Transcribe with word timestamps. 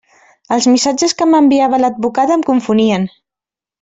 Els 0.55 0.67
missatges 0.75 1.13
que 1.19 1.27
m'enviava 1.33 1.81
l'advocat 1.83 2.35
em 2.37 2.47
confonien. 2.49 3.07